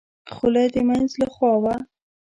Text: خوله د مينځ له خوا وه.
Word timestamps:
خوله 0.33 0.63
د 0.73 0.75
مينځ 0.87 1.11
له 1.21 1.27
خوا 1.33 1.53
وه. 1.63 1.75